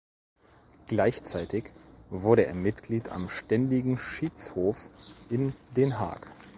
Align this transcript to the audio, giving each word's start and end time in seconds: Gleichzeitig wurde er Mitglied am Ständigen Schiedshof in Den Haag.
Gleichzeitig 0.87 1.65
wurde 2.09 2.47
er 2.47 2.55
Mitglied 2.55 3.09
am 3.09 3.29
Ständigen 3.29 3.99
Schiedshof 3.99 4.89
in 5.29 5.53
Den 5.77 5.99
Haag. 5.99 6.25